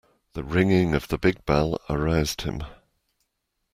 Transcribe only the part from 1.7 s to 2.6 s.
aroused